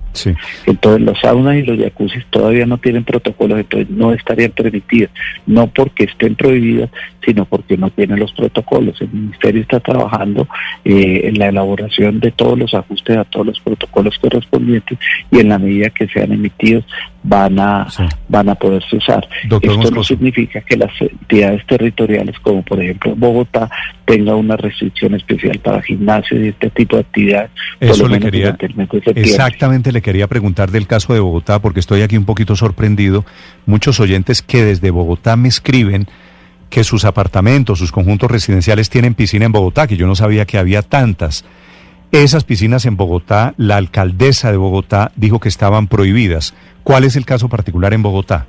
Entonces 0.67 1.03
los 1.03 1.19
saunas 1.21 1.57
y 1.57 1.63
los 1.63 1.79
jacuzzis 1.79 2.25
todavía 2.31 2.67
no 2.67 2.79
tienen 2.79 3.05
protocolos, 3.05 3.59
entonces 3.59 3.91
no 3.91 4.13
estarían 4.13 4.53
permitidas, 4.53 5.11
no 5.47 5.67
porque 5.69 6.05
estén 6.05 6.35
prohibidas, 6.35 6.91
sino 7.25 7.45
porque 7.45 7.77
no 7.77 7.91
tienen 7.91 8.19
los 8.19 8.33
protocolos. 8.33 9.01
El 9.01 9.11
Ministerio 9.11 9.63
está 9.63 9.81
trabajando 9.81 10.49
eh, 10.85 11.23
en 11.25 11.39
la 11.39 11.49
elaboración 11.49 12.21
de 12.21 12.31
todos 12.31 12.59
los 12.59 12.75
ajustes 12.75 13.17
a 13.17 13.25
todos 13.25 13.47
los 13.47 13.61
protocolos 13.61 14.19
correspondientes 14.19 14.99
y 15.31 15.41
en 15.41 15.49
la 15.49 15.59
medida 15.59 15.91
que 15.91 16.09
sean 16.09 16.33
emitidos 16.33 16.85
van 17.23 17.59
a 17.59 17.87
van 18.29 18.49
a 18.49 18.55
poderse 18.55 18.97
usar. 18.97 19.27
Esto 19.43 19.91
no 19.91 20.05
significa 20.05 20.61
que 20.61 20.77
las 20.77 20.91
entidades 21.01 21.67
territoriales, 21.67 22.39
como 22.41 22.63
por 22.63 22.81
ejemplo 22.81 23.15
Bogotá, 23.17 23.69
tenga 24.05 24.35
una 24.37 24.57
restricción 24.57 25.15
especial 25.15 25.59
para 25.59 25.83
gimnasios 25.83 26.41
y 26.41 26.49
este 26.49 26.71
tipo 26.71 26.97
de 26.97 27.03
actividades. 27.03 27.51
Eso 27.81 28.09
le 28.09 28.21
quería, 28.21 28.57
exactamente 29.15 29.93
le 29.93 30.03
quería 30.03 30.27
preguntar 30.27 30.71
del 30.71 30.87
caso 30.87 31.13
de 31.13 31.21
Bogotá, 31.21 31.61
porque 31.61 31.81
estoy 31.81 32.03
aquí 32.03 32.17
un 32.17 32.25
poquito 32.25 32.57
sorprendido. 32.57 33.25
Muchos 33.67 34.01
oyentes 34.01 34.43
que 34.43 34.65
desde 34.65 34.91
Bogotá 34.91 35.37
me 35.37 35.49
escriben 35.49 36.07
que 36.71 36.85
sus 36.85 37.05
apartamentos, 37.05 37.79
sus 37.79 37.93
conjuntos 37.93 38.31
residenciales 38.31 38.91
tienen 38.91 39.15
piscina 39.15 39.47
en 39.47 39.53
Bogotá, 39.53 39.87
que 39.87 39.97
yo 39.97 40.07
no 40.07 40.15
sabía 40.15 40.45
que 40.45 40.59
había 40.59 40.83
tantas. 40.83 41.45
Esas 42.11 42.45
piscinas 42.45 42.87
en 42.87 42.97
Bogotá, 42.97 43.53
la 43.59 43.77
alcaldesa 43.77 44.51
de 44.51 44.57
Bogotá 44.57 45.13
dijo 45.17 45.41
que 45.41 45.51
estaban 45.51 45.89
prohibidas. 45.89 46.55
¿Cuál 46.83 47.05
es 47.05 47.17
el 47.17 47.27
caso 47.27 47.49
particular 47.49 47.93
en 47.93 48.03
Bogotá? 48.03 48.47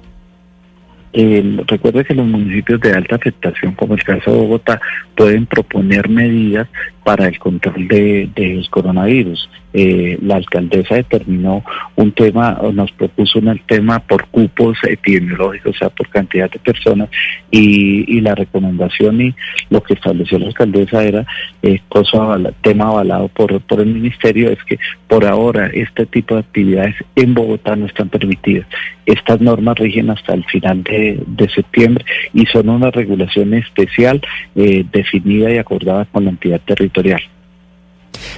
recuerde 1.11 2.05
que 2.05 2.13
los 2.13 2.27
municipios 2.27 2.79
de 2.81 2.93
alta 2.93 3.15
afectación, 3.15 3.73
como 3.73 3.95
el 3.95 4.03
caso 4.03 4.31
de 4.31 4.37
Bogotá, 4.37 4.79
pueden 5.15 5.47
proponer 5.47 6.07
medidas 6.07 6.67
para 7.03 7.27
el 7.27 7.39
control 7.39 7.87
de, 7.87 8.29
del 8.35 8.69
coronavirus. 8.69 9.49
Eh, 9.71 10.17
la 10.23 10.37
alcaldesa 10.37 10.95
determinó 10.95 11.63
un 11.95 12.11
tema, 12.11 12.57
o 12.61 12.71
nos 12.71 12.91
propuso 12.91 13.37
un 13.37 13.59
tema 13.67 13.99
por 13.99 14.25
cupos 14.27 14.77
epidemiológicos, 14.83 15.75
o 15.75 15.77
sea, 15.77 15.89
por 15.89 16.09
cantidad 16.09 16.49
de 16.49 16.59
personas, 16.59 17.09
y, 17.51 18.19
la 18.19 18.35
recomendación 18.35 19.21
y 19.21 19.35
lo 19.69 19.81
que 19.81 19.93
estableció 19.93 20.37
la 20.39 20.47
alcaldesa 20.47 21.03
era 21.05 21.25
eh, 21.61 21.79
cosa 21.87 22.37
tema 22.61 22.87
avalado 22.87 23.29
por, 23.29 23.61
por 23.61 23.79
el 23.79 23.87
ministerio, 23.93 24.49
es 24.49 24.61
que 24.65 24.77
por 25.07 25.25
ahora 25.25 25.67
este 25.67 26.05
tipo 26.05 26.35
de 26.35 26.41
actividades 26.41 26.95
en 27.15 27.33
Bogotá 27.33 27.77
no 27.77 27.85
están 27.85 28.09
permitidas. 28.09 28.67
Estas 29.05 29.39
normas 29.39 29.77
rigen 29.77 30.09
hasta 30.09 30.33
el 30.33 30.43
final 30.45 30.83
de, 30.83 31.23
de 31.25 31.49
septiembre 31.49 32.05
y 32.33 32.45
son 32.45 32.69
una 32.69 32.91
regulación 32.91 33.53
especial 33.53 34.21
eh, 34.55 34.85
definida 34.91 35.49
y 35.51 35.57
acordada 35.57 36.05
con 36.05 36.25
la 36.25 36.31
entidad 36.31 36.61
territorial. 36.65 36.88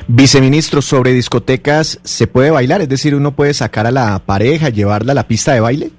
Viceministro, 0.08 0.82
sobre 0.82 1.14
discotecas, 1.14 2.00
¿se 2.04 2.28
puede 2.28 2.52
bailar? 2.52 2.82
Es 2.82 2.90
decir, 2.90 3.16
uno 3.16 3.32
puede 3.32 3.54
sacar 3.54 3.88
a 3.88 3.92
la 3.92 4.20
pareja, 4.26 4.70
llevarla 4.70 5.14
a 5.14 5.16
la 5.16 5.28
pista 5.28 5.54
de 5.54 5.60
baile. 5.60 5.92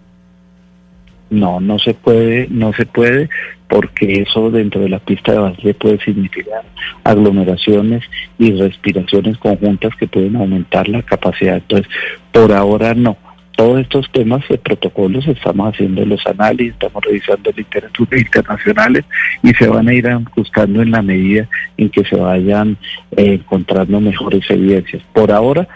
No, 1.31 1.61
no 1.61 1.79
se 1.79 1.95
puede, 1.95 2.47
no 2.51 2.73
se 2.75 2.85
puede, 2.85 3.31
porque 3.69 4.23
eso 4.23 4.51
dentro 4.51 4.83
de 4.83 4.91
la 4.91 4.99
pista 4.99 5.33
de 5.33 5.39
baile 5.39 5.75
puede 5.75 5.99
significar 6.05 6.63
aglomeraciones 7.05 8.05
y 8.39 8.53
respiraciones 8.53 9.39
conjuntas 9.39 9.97
que 9.97 10.07
pueden 10.07 10.37
aumentar 10.37 10.89
la 10.89 11.03
capacidad. 11.03 11.57
Entonces, 11.57 11.91
por 12.33 12.53
ahora 12.53 12.95
no. 12.95 13.17
Todos 13.62 13.78
estos 13.78 14.11
temas 14.11 14.42
de 14.49 14.59
protocolos 14.59 15.25
estamos 15.28 15.73
haciendo 15.73 16.04
los 16.04 16.26
análisis, 16.26 16.73
estamos 16.73 17.00
revisando 17.04 17.49
literatura 17.57 18.19
internacionales 18.19 19.04
y 19.40 19.54
se 19.54 19.69
van 19.69 19.87
a 19.87 19.95
ir 19.95 20.09
ajustando 20.09 20.83
en 20.83 20.90
la 20.90 21.00
medida 21.00 21.49
en 21.76 21.88
que 21.88 22.04
se 22.04 22.16
vayan 22.16 22.76
eh, 23.16 23.35
encontrando 23.35 24.00
mejores 24.00 24.50
evidencias. 24.50 25.00
Por 25.12 25.31
ahora 25.31 25.69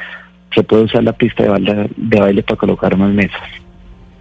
se 0.52 0.64
puede 0.64 0.82
usar 0.82 1.04
la 1.04 1.12
pista 1.12 1.44
de 1.44 1.48
baile, 1.48 1.90
de 1.96 2.18
baile 2.18 2.42
para 2.42 2.56
colocar 2.56 2.96
más 2.96 3.12
mesas. 3.12 3.40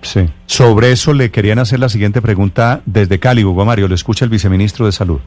Sí. 0.03 0.29
Sobre 0.45 0.91
eso 0.91 1.13
le 1.13 1.31
querían 1.31 1.57
hacer 1.57 1.79
la 1.79 1.89
siguiente 1.89 2.21
pregunta 2.21 2.83
desde 2.85 3.17
Cali, 3.17 3.43
Hugo 3.43 3.65
Mario. 3.65 3.87
Lo 3.87 3.95
escucha 3.95 4.25
el 4.25 4.29
viceministro 4.29 4.85
de 4.85 4.91
Salud. 4.91 5.21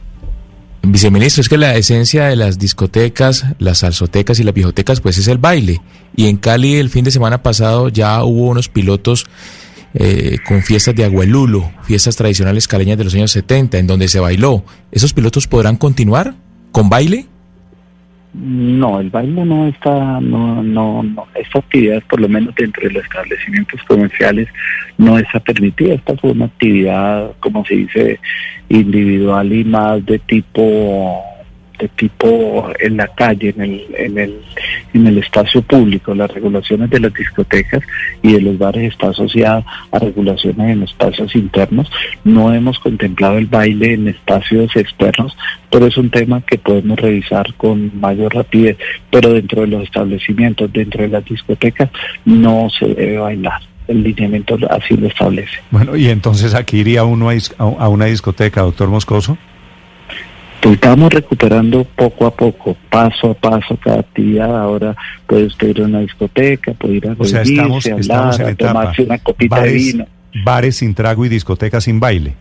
Viceministro, 0.83 1.41
es 1.41 1.49
que 1.49 1.59
la 1.59 1.77
esencia 1.77 2.27
de 2.27 2.37
las 2.37 2.59
discotecas, 2.59 3.47
las 3.59 3.79
salsotecas 3.79 4.39
y 4.41 4.45
las 4.45 4.55
bibliotecas, 4.55 5.01
pues 5.01 5.19
es 5.19 5.29
el 5.29 5.39
baile. 5.39 5.81
Y 6.17 6.27
en 6.27 6.37
Cali 6.37 6.77
el 6.77 6.89
fin 6.89 7.05
de 7.05 7.11
semana 7.11 7.43
pasado 7.43 7.89
ya 7.89 8.23
hubo 8.25 8.49
unos 8.49 8.69
pilotos 8.69 9.27
eh, 9.95 10.39
con 10.47 10.63
fiestas 10.63 10.95
de 10.95 11.05
aguelulo, 11.05 11.73
fiestas 11.83 12.17
tradicionales 12.17 12.69
caleñas 12.69 12.99
de 12.99 13.05
los 13.05 13.15
años 13.15 13.33
70, 13.33 13.79
en 13.79 13.87
donde 13.87 14.09
se 14.09 14.21
bailó. 14.21 14.65
¿Esos 14.93 15.13
pilotos 15.13 15.47
podrán 15.47 15.77
continuar 15.77 16.37
con 16.73 16.89
baile? 16.89 17.27
No, 18.41 19.01
el 19.01 19.11
baile 19.11 19.45
no 19.45 19.67
está, 19.67 20.21
no, 20.21 20.63
no, 20.63 21.03
no, 21.03 21.27
esta 21.35 21.59
actividad, 21.59 22.01
por 22.09 22.21
lo 22.21 22.29
menos 22.29 22.55
dentro 22.55 22.85
de 22.85 22.95
los 22.95 23.03
establecimientos 23.03 23.83
comerciales, 23.83 24.49
no 24.97 25.19
está 25.19 25.41
permitida. 25.41 25.95
Esta 25.95 26.17
fue 26.17 26.31
una 26.31 26.45
actividad, 26.45 27.33
como 27.41 27.65
se 27.65 27.75
dice, 27.75 28.21
individual 28.69 29.53
y 29.53 29.65
más 29.65 30.07
de 30.07 30.21
tipo 30.21 31.21
tipo 31.87 32.69
en 32.81 32.97
la 32.97 33.07
calle, 33.07 33.51
en 33.57 33.63
el, 33.63 33.87
en 33.97 34.19
el, 34.19 34.35
en 34.95 35.07
el 35.07 35.19
espacio 35.19 35.63
público. 35.63 36.15
Las 36.15 36.33
regulaciones 36.33 36.91
de 36.91 36.99
las 36.99 37.15
discotecas 37.15 37.83
y 38.23 38.33
de 38.33 38.41
los 38.41 38.59
bares 38.59 38.93
está 38.93 39.11
asociada 39.11 39.65
a 39.93 39.99
regulaciones 40.01 40.73
en 40.73 40.83
espacios 40.83 41.37
internos. 41.37 41.89
No 42.25 42.53
hemos 42.53 42.81
contemplado 42.81 43.39
el 43.39 43.47
baile 43.47 43.93
en 43.95 44.09
espacios 44.09 44.75
externos, 44.75 45.37
pero 45.71 45.87
es 45.87 45.97
un 45.97 46.11
tema 46.11 46.41
que 46.41 46.59
podemos 46.59 46.99
revisar 46.99 47.55
con 47.55 47.93
mayor 48.01 48.35
rapidez. 48.35 48.77
Pero 49.11 49.33
dentro 49.35 49.61
de 49.61 49.69
los 49.69 49.85
establecimientos, 49.85 50.73
dentro 50.73 51.03
de 51.03 51.09
las 51.11 51.25
discotecas, 51.25 51.91
no 52.25 52.69
se 52.77 52.87
debe 52.87 53.19
bailar. 53.19 53.61
El 53.87 54.03
lineamiento 54.03 54.59
así 54.69 54.97
lo 54.99 55.07
establece. 55.07 55.59
Bueno, 55.71 55.97
y 55.97 56.09
entonces 56.09 56.55
aquí 56.55 56.81
iría 56.81 57.05
uno 57.05 57.31
a- 57.31 57.35
a 57.59 57.89
una 57.89 58.05
discoteca, 58.05 58.61
doctor 58.61 58.89
Moscoso. 58.89 59.39
Pues 60.61 60.75
estamos 60.75 61.13
recuperando 61.13 61.85
poco 61.85 62.27
a 62.27 62.35
poco, 62.35 62.77
paso 62.91 63.31
a 63.31 63.35
paso 63.35 63.77
cada 63.83 64.01
actividad. 64.01 64.59
Ahora 64.61 64.97
puede 65.27 65.45
usted 65.45 65.69
ir 65.69 65.83
a 65.83 65.85
una 65.85 66.01
discoteca, 66.01 66.73
puede 66.75 66.95
ir 66.97 67.09
a 67.09 67.15
O 67.17 67.25
sea, 67.25 67.41
hablar, 67.41 67.53
estamos 67.53 67.87
en 68.41 68.47
a 68.47 68.51
etapa. 68.51 68.73
tomarse 68.73 69.03
una 69.03 69.19
copita 69.19 69.63
de 69.63 69.73
vino. 69.73 70.07
bares 70.45 70.77
sin 70.77 70.95
trago 70.95 71.25
y 71.25 71.29
discotecas 71.29 71.85
sin 71.85 72.01
baile. 72.01 72.35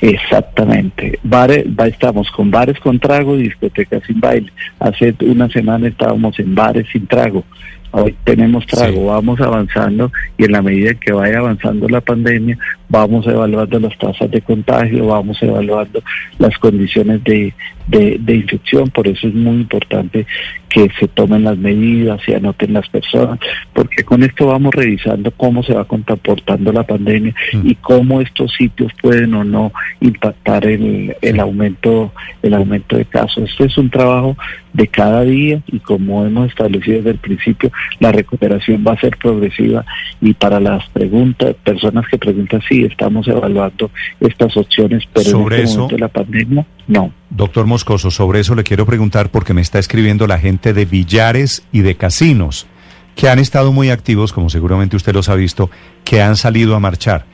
Exactamente. 0.00 1.18
Bares, 1.22 1.64
estamos 1.86 2.30
con 2.30 2.50
bares 2.50 2.78
con 2.80 2.98
trago 2.98 3.36
y 3.38 3.44
discotecas 3.44 4.02
sin 4.06 4.20
baile. 4.20 4.52
Hace 4.80 5.14
una 5.20 5.48
semana 5.48 5.88
estábamos 5.88 6.38
en 6.38 6.54
bares 6.54 6.86
sin 6.92 7.06
trago. 7.06 7.44
Hoy 7.92 8.16
tenemos 8.24 8.66
trago, 8.66 8.96
Sí. 8.96 9.04
vamos 9.06 9.40
avanzando 9.40 10.10
y 10.38 10.44
en 10.44 10.52
la 10.52 10.62
medida 10.62 10.94
que 10.94 11.12
vaya 11.12 11.38
avanzando 11.38 11.88
la 11.88 12.00
pandemia, 12.00 12.56
vamos 12.88 13.26
evaluando 13.26 13.78
las 13.80 13.96
tasas 13.98 14.30
de 14.30 14.40
contagio, 14.40 15.06
vamos 15.06 15.42
evaluando 15.42 16.02
las 16.38 16.56
condiciones 16.58 17.22
de, 17.24 17.52
de, 17.86 18.18
de 18.20 18.34
infección. 18.36 18.90
Por 18.90 19.08
eso 19.08 19.28
es 19.28 19.34
muy 19.34 19.56
importante 19.56 20.26
que 20.68 20.88
se 20.98 21.08
tomen 21.08 21.44
las 21.44 21.58
medidas 21.58 22.20
y 22.26 22.32
anoten 22.32 22.72
las 22.72 22.88
personas, 22.88 23.38
porque 23.74 24.04
con 24.04 24.22
esto 24.22 24.46
vamos 24.46 24.74
revisando 24.74 25.30
cómo 25.32 25.62
se 25.62 25.74
va 25.74 25.84
comportando 25.84 26.72
la 26.72 26.82
pandemia 26.82 27.34
Mm. 27.52 27.66
y 27.70 27.74
cómo 27.76 28.20
estos 28.20 28.52
sitios 28.52 28.92
pueden 29.00 29.34
o 29.34 29.44
no 29.44 29.72
impactar 30.00 30.66
el, 30.66 31.14
el 31.20 31.40
aumento 31.40 32.12
el 32.42 32.54
aumento 32.54 32.96
de 32.96 33.04
casos. 33.04 33.50
Este 33.50 33.66
es 33.66 33.78
un 33.78 33.90
trabajo 33.90 34.36
de 34.72 34.88
cada 34.88 35.22
día 35.22 35.60
y 35.66 35.78
como 35.80 36.24
hemos 36.24 36.48
establecido 36.48 36.98
desde 36.98 37.10
el 37.10 37.18
principio, 37.18 37.70
la 38.00 38.10
recuperación 38.10 38.84
va 38.86 38.92
a 38.92 39.00
ser 39.00 39.16
progresiva 39.16 39.84
y 40.20 40.32
para 40.34 40.58
las 40.58 40.88
preguntas, 40.90 41.54
personas 41.62 42.06
que 42.08 42.18
preguntan 42.18 42.62
sí, 42.72 42.84
estamos 42.84 43.28
evaluando 43.28 43.90
estas 44.20 44.56
opciones, 44.56 45.02
pero 45.12 45.30
Sobre 45.30 45.56
en 45.56 45.62
este 45.62 45.72
eso- 45.72 45.80
momento 45.82 45.96
de 45.96 46.00
la 46.00 46.08
pandemia, 46.08 46.66
no. 46.88 47.12
Doctor 47.30 47.66
Moscoso, 47.66 48.10
sobre 48.10 48.40
eso 48.40 48.54
le 48.54 48.62
quiero 48.64 48.86
preguntar 48.86 49.30
porque 49.30 49.54
me 49.54 49.60
está 49.60 49.78
escribiendo 49.78 50.26
la 50.26 50.38
gente 50.38 50.72
de 50.72 50.84
billares 50.84 51.66
y 51.72 51.80
de 51.80 51.96
casinos, 51.96 52.66
que 53.14 53.28
han 53.28 53.38
estado 53.38 53.72
muy 53.72 53.90
activos, 53.90 54.32
como 54.32 54.48
seguramente 54.48 54.96
usted 54.96 55.12
los 55.14 55.28
ha 55.28 55.34
visto, 55.34 55.70
que 56.04 56.22
han 56.22 56.36
salido 56.36 56.74
a 56.74 56.80
marchar. 56.80 57.26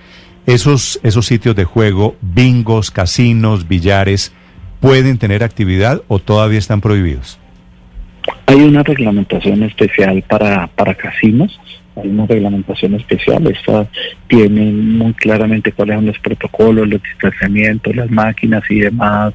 Esos, 0.47 0.99
esos 1.03 1.27
sitios 1.27 1.55
de 1.55 1.65
juego, 1.65 2.17
bingos, 2.21 2.91
casinos, 2.91 3.69
billares, 3.69 4.33
¿pueden 4.81 5.19
tener 5.19 5.45
actividad 5.45 6.03
o 6.09 6.19
todavía 6.19 6.59
están 6.59 6.81
prohibidos? 6.81 7.39
Hay 8.47 8.57
una 8.63 8.83
reglamentación 8.83 9.63
especial 9.63 10.23
para, 10.29 10.67
para 10.69 10.95
casinos, 10.95 11.61
hay 12.03 12.09
una 12.09 12.27
reglamentación 12.27 12.95
especial, 12.95 13.47
esta 13.47 13.89
tiene 14.29 14.73
muy 14.73 15.13
claramente 15.15 15.73
cuáles 15.73 15.97
son 15.97 16.07
los 16.07 16.19
protocolos, 16.19 16.89
los 16.89 17.03
distanciamientos, 17.03 17.95
las 17.95 18.11
máquinas 18.11 18.63
y 18.71 18.81
demás, 18.81 19.35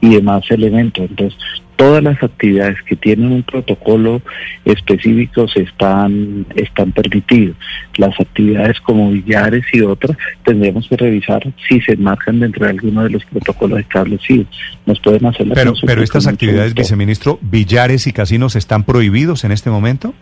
y 0.00 0.14
demás 0.14 0.42
elementos. 0.50 1.08
Entonces, 1.08 1.38
todas 1.80 2.02
las 2.02 2.22
actividades 2.22 2.76
que 2.82 2.94
tienen 2.94 3.32
un 3.32 3.42
protocolo 3.42 4.20
específico 4.66 5.48
se 5.48 5.62
están, 5.62 6.44
están 6.54 6.92
permitidos. 6.92 7.56
Las 7.96 8.18
actividades 8.20 8.78
como 8.80 9.10
billares 9.10 9.64
y 9.72 9.80
otras 9.80 10.14
tendremos 10.44 10.86
que 10.88 10.98
revisar 10.98 11.42
si 11.66 11.80
se 11.80 11.92
enmarcan 11.92 12.40
dentro 12.40 12.66
de 12.66 12.72
alguno 12.72 13.04
de 13.04 13.10
los 13.10 13.24
protocolos 13.24 13.80
establecidos. 13.80 14.46
Nos 14.84 15.00
pueden 15.00 15.24
hacer 15.24 15.46
la 15.46 15.54
Pero, 15.54 15.72
pero 15.86 16.02
estas 16.02 16.26
actividades, 16.26 16.74
viceministro, 16.74 17.38
billares 17.40 18.06
y 18.06 18.12
casinos 18.12 18.56
están 18.56 18.84
prohibidos 18.84 19.44
en 19.44 19.52
este 19.52 19.70
momento. 19.70 20.12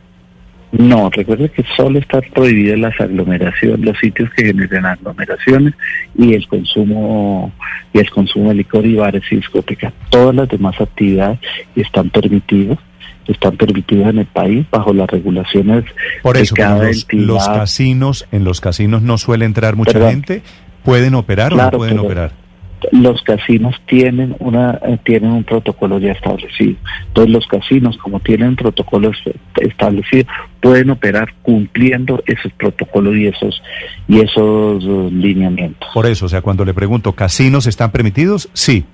No, 0.73 1.09
recuerde 1.11 1.49
que 1.51 1.65
solo 1.77 1.99
están 1.99 2.21
prohibidas 2.35 2.79
las 2.79 3.01
aglomeraciones, 3.01 3.81
los 3.81 3.99
sitios 3.99 4.29
que 4.37 4.45
generan 4.47 4.85
aglomeraciones 4.85 5.73
y 6.17 6.35
el 6.35 6.47
consumo 6.47 7.53
y 7.95 7.99
el 7.99 8.11
consumo 8.11 8.51
de 8.51 8.57
licor 8.57 8.85
y 8.85 8.95
bares 8.97 9.23
y 9.31 9.37
discotecas. 9.37 9.95
Todas 10.11 10.35
las 10.35 10.49
demás 10.49 10.79
actividades 10.79 11.39
están 11.75 12.11
permitidas, 12.11 12.79
están 13.27 13.57
permitidas 13.57 14.11
en 14.11 14.19
el 14.19 14.27
país 14.27 14.67
bajo 14.71 14.93
las 14.93 15.09
regulaciones 15.09 15.85
Por 16.23 16.37
de 16.37 16.43
eso, 16.43 16.55
pero 16.55 16.69
cada 16.69 16.85
los, 16.89 16.97
entidad. 17.03 17.23
los 17.27 17.49
casinos, 17.49 18.27
en 18.31 18.45
los 18.45 18.61
casinos 18.61 19.01
no 19.03 19.17
suele 19.17 19.47
entrar 19.47 19.75
mucha 19.75 19.93
Perdón. 19.93 20.11
gente. 20.11 20.43
¿Pueden 20.85 21.15
operar 21.15 21.55
o 21.55 21.57
no 21.57 21.71
pueden 21.71 21.95
pero- 21.97 22.07
operar? 22.07 22.33
Los 22.93 23.23
casinos 23.23 23.75
tienen 23.87 24.37
una 24.39 24.79
eh, 24.85 24.99
tienen 25.05 25.31
un 25.31 25.45
protocolo 25.45 25.99
ya 25.99 26.13
establecido. 26.13 26.77
Entonces 27.09 27.33
los 27.33 27.47
casinos, 27.47 27.97
como 27.99 28.21
tienen 28.21 28.57
protocolos 28.57 29.17
establecidos, 29.57 30.27
pueden 30.61 30.91
operar 30.91 31.35
cumpliendo 31.43 32.23
esos 32.27 32.53
protocolos 32.53 33.17
y 33.17 33.27
esos 33.27 33.63
y 34.09 34.21
esos 34.21 34.85
eh, 34.85 35.09
lineamientos. 35.13 35.89
Por 35.95 36.07
eso, 36.07 36.27
o 36.27 36.29
sea, 36.29 36.41
cuando 36.43 36.65
le 36.65 36.75
pregunto, 36.75 37.13
¿casinos 37.13 37.67
están 37.67 37.91
permitidos? 37.91 38.49
Sí. 38.53 38.85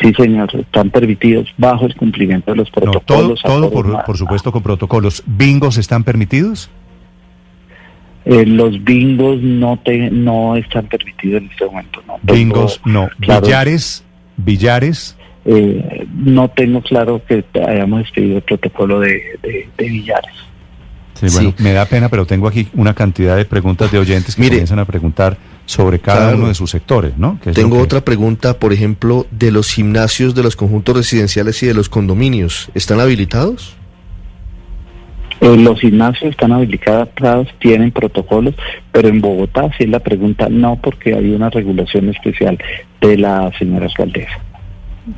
Sí, 0.00 0.14
señor, 0.14 0.48
están 0.54 0.88
permitidos 0.88 1.46
bajo 1.58 1.84
el 1.84 1.94
cumplimiento 1.94 2.50
de 2.52 2.56
los 2.56 2.68
No, 2.68 2.80
todo, 2.80 2.90
protocolos. 2.92 3.42
todo 3.42 3.70
por, 3.70 4.04
por 4.04 4.16
supuesto 4.16 4.50
con 4.50 4.62
protocolos. 4.62 5.22
¿Bingos 5.26 5.76
están 5.76 6.04
permitidos? 6.04 6.70
Eh, 8.24 8.44
los 8.46 8.82
bingos 8.84 9.40
no 9.40 9.78
te, 9.82 10.10
no 10.10 10.54
están 10.56 10.86
permitidos 10.86 11.42
en 11.42 11.50
este 11.50 11.64
momento. 11.64 12.02
No. 12.06 12.14
Tengo- 12.26 12.34
Bingos, 12.34 12.80
no. 12.84 13.08
claro, 13.20 13.40
Billares, 13.46 14.04
billares. 14.36 15.16
eh, 15.46 16.06
no 16.14 16.48
tengo 16.50 16.82
claro 16.82 17.22
que 17.26 17.44
hayamos 17.66 18.00
despedido 18.00 18.36
el 18.36 18.42
protocolo 18.42 19.00
de, 19.00 19.22
de, 19.42 19.68
de 19.78 19.88
Villares. 19.88 20.34
Sí, 21.14 21.26
bueno, 21.34 21.54
Sí. 21.56 21.62
me 21.62 21.72
da 21.72 21.84
pena, 21.86 22.08
pero 22.08 22.24
tengo 22.26 22.46
aquí 22.48 22.68
una 22.74 22.94
cantidad 22.94 23.36
de 23.36 23.44
preguntas 23.44 23.90
de 23.92 23.98
oyentes 23.98 24.34
que 24.36 24.40
Mire. 24.42 24.52
comienzan 24.56 24.78
a 24.78 24.84
preguntar 24.86 25.36
sobre 25.66 25.98
cada 25.98 26.20
Claro. 26.28 26.36
uno 26.38 26.48
de 26.48 26.54
sus 26.54 26.70
sectores, 26.70 27.16
¿no? 27.18 27.38
Tengo 27.54 27.76
que- 27.76 27.82
otra 27.82 28.00
pregunta, 28.02 28.58
por 28.58 28.72
ejemplo, 28.72 29.26
de 29.30 29.50
los 29.50 29.70
gimnasios 29.70 30.34
de 30.34 30.42
los 30.42 30.56
conjuntos 30.56 30.96
residenciales 30.96 31.62
y 31.62 31.66
de 31.66 31.74
los 31.74 31.88
condominios. 31.88 32.70
¿Están 32.74 33.00
habilitados? 33.00 33.76
Eh, 35.40 35.56
los 35.56 35.80
gimnasios 35.80 36.30
están 36.30 36.52
habilitados, 36.52 37.48
tienen 37.58 37.90
protocolos, 37.90 38.54
pero 38.92 39.08
en 39.08 39.20
Bogotá 39.20 39.70
sí 39.76 39.84
es 39.84 39.90
la 39.90 40.00
pregunta 40.00 40.48
no, 40.50 40.76
porque 40.76 41.14
hay 41.14 41.30
una 41.30 41.48
regulación 41.48 42.10
especial 42.10 42.58
de 43.00 43.16
la 43.16 43.50
señora 43.58 43.86
alcaldesa. 43.86 44.38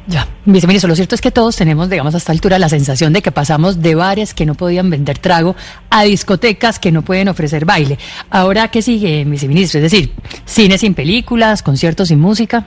Ya, 0.07 0.27
viceministro, 0.45 0.89
lo 0.89 0.95
cierto 0.95 1.17
es 1.17 1.21
que 1.21 1.33
todos 1.33 1.57
tenemos, 1.57 1.91
digamos, 1.91 2.15
a 2.15 2.19
esta 2.19 2.33
altura 2.33 2.59
la 2.59 2.69
sensación 2.69 3.13
de 3.13 3.21
que 3.21 3.33
pasamos 3.33 3.83
de 3.83 3.97
bares 3.97 4.33
que 4.33 4.47
no 4.47 4.55
podían 4.55 4.89
vender 4.89 5.19
trago 5.19 5.57
a 5.91 6.05
discotecas 6.05 6.79
que 6.79 6.93
no 6.93 7.03
pueden 7.03 7.29
ofrecer 7.29 7.65
baile. 7.65 7.99
Ahora, 8.31 8.69
¿qué 8.69 8.81
sigue, 8.81 9.25
viceministro? 9.25 9.81
Es 9.81 9.91
decir, 9.91 10.13
cine 10.45 10.79
sin 10.79 10.95
películas, 10.95 11.63
conciertos 11.63 12.09
sin 12.09 12.21
música. 12.21 12.67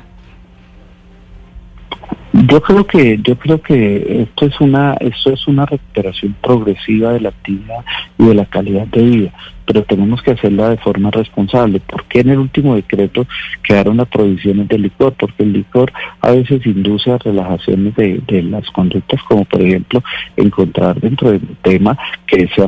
Yo 2.47 2.61
creo 2.61 2.85
que 2.85 3.19
yo 3.23 3.37
creo 3.37 3.61
que 3.61 4.23
esto 4.23 4.45
es 4.45 4.59
una 4.59 4.93
esto 4.95 5.31
es 5.31 5.47
una 5.47 5.65
recuperación 5.65 6.35
progresiva 6.41 7.13
de 7.13 7.21
la 7.21 7.29
actividad 7.29 7.83
y 8.17 8.25
de 8.25 8.33
la 8.35 8.45
calidad 8.45 8.87
de 8.87 9.01
vida, 9.01 9.33
pero 9.65 9.83
tenemos 9.83 10.21
que 10.21 10.31
hacerla 10.31 10.69
de 10.69 10.77
forma 10.77 11.11
responsable. 11.11 11.79
¿Por 11.79 12.05
qué 12.05 12.19
en 12.19 12.29
el 12.29 12.39
último 12.39 12.75
decreto 12.75 13.25
quedaron 13.63 13.97
las 13.97 14.07
prohibiciones 14.07 14.67
del 14.67 14.83
licor? 14.83 15.13
Porque 15.13 15.43
el 15.43 15.53
licor 15.53 15.91
a 16.21 16.31
veces 16.31 16.65
induce 16.65 17.11
a 17.11 17.17
relajaciones 17.17 17.95
de, 17.95 18.21
de 18.27 18.43
las 18.43 18.69
conductas, 18.71 19.21
como 19.23 19.45
por 19.45 19.61
ejemplo 19.61 20.03
encontrar 20.37 20.99
dentro 20.99 21.31
del 21.31 21.41
tema 21.61 21.97
que 22.27 22.47
sea 22.55 22.67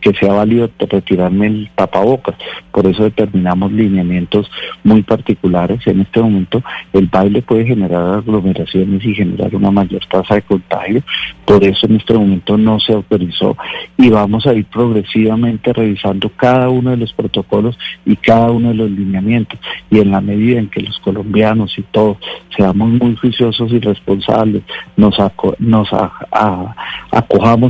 que 0.00 0.12
sea 0.18 0.32
válido 0.32 0.70
retirarme 0.78 1.46
el 1.46 1.70
tapabocas. 1.74 2.36
Por 2.70 2.86
eso 2.86 3.04
determinamos 3.04 3.72
lineamientos 3.72 4.50
muy 4.84 5.02
particulares. 5.02 5.80
En 5.86 6.00
este 6.00 6.20
momento 6.20 6.62
el 6.92 7.06
baile 7.06 7.42
puede 7.42 7.66
generar 7.66 8.18
aglomeraciones 8.18 9.04
y 9.04 9.14
generar 9.14 9.54
una 9.54 9.70
mayor 9.70 10.04
tasa 10.06 10.36
de 10.36 10.42
contagio. 10.42 11.02
Por 11.44 11.62
eso 11.64 11.86
en 11.86 11.96
este 11.96 12.14
momento 12.14 12.56
no 12.56 12.80
se 12.80 12.92
autorizó 12.92 13.56
y 13.96 14.08
vamos 14.08 14.46
a 14.46 14.54
ir 14.54 14.64
progresivamente 14.66 15.72
revisando 15.72 16.31
cada 16.36 16.68
uno 16.68 16.90
de 16.90 16.96
los 16.96 17.12
protocolos 17.12 17.78
y 18.04 18.16
cada 18.16 18.50
uno 18.50 18.68
de 18.68 18.74
los 18.74 18.90
lineamientos. 18.90 19.58
Y 19.90 20.00
en 20.00 20.10
la 20.10 20.20
medida 20.20 20.58
en 20.58 20.68
que 20.68 20.80
los 20.82 20.98
colombianos 21.00 21.78
y 21.78 21.82
todos 21.82 22.16
seamos 22.56 22.88
muy 22.90 23.16
juiciosos 23.16 23.70
y 23.72 23.78
responsables, 23.80 24.62
nos, 24.96 25.18
aco- 25.18 25.56
nos 25.58 25.92
a- 25.92 26.12
a- 26.32 26.74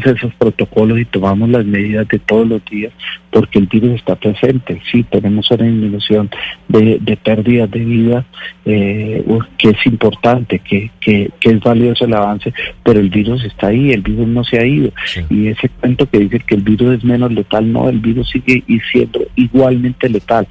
esos 0.07 0.35
protocolos 0.35 0.99
y 0.99 1.05
tomamos 1.05 1.49
las 1.49 1.65
medidas 1.65 2.07
de 2.09 2.19
todos 2.19 2.47
los 2.47 2.65
días, 2.65 2.93
porque 3.33 3.59
el 3.59 3.67
virus 3.67 3.93
está 3.93 4.15
presente. 4.15 4.81
Sí, 4.93 5.03
tenemos 5.05 5.51
una 5.51 5.65
disminución 5.65 6.31
de, 6.69 6.99
de 7.01 7.17
pérdidas 7.17 7.71
de 7.71 7.81
vida, 7.81 8.25
eh, 8.65 9.25
que 9.59 9.71
es 9.71 9.87
importante, 9.87 10.59
que, 10.59 10.91
que, 11.01 11.31
que 11.41 11.51
es 11.51 11.61
valioso 11.61 12.05
el 12.05 12.15
avance, 12.15 12.53
pero 12.85 13.01
el 13.01 13.09
virus 13.09 13.43
está 13.45 13.69
ahí, 13.69 13.91
el 13.91 14.03
virus 14.03 14.29
no 14.29 14.45
se 14.45 14.59
ha 14.59 14.67
ido. 14.67 14.93
Sí. 15.07 15.23
Y 15.31 15.49
ese 15.49 15.69
cuento 15.71 16.09
que 16.09 16.19
dice 16.21 16.41
que 16.41 16.55
el 16.55 16.63
virus 16.63 16.99
es 16.99 17.05
menos 17.05 17.33
letal, 17.33 17.73
no, 17.73 17.89
el 17.89 18.01
virus 18.01 18.29
sigue 18.31 18.63
y 18.69 18.79
siendo 18.81 19.21
igualmente 19.35 20.09
letal. 20.09 20.47